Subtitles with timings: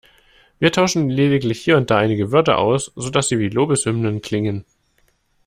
[0.57, 4.65] Wir tauschen lediglich hier und da einige Wörter aus, sodass sie wie Lobeshymnen klingen.